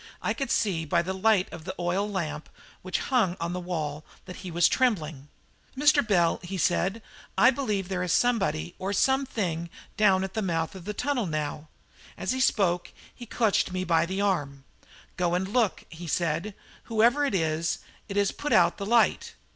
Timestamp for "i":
0.19-0.33, 7.37-7.51